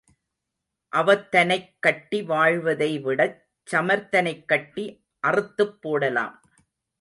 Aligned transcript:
அவத்தனைக் 0.93 1.75
கட்டி 1.79 2.23
வாழ்வதை 2.23 2.99
விடச் 2.99 3.37
சமர்த்தனைக் 3.71 4.45
கட்டி 4.45 5.05
அறுத்துப் 5.27 5.81
போடலாம். 5.81 6.41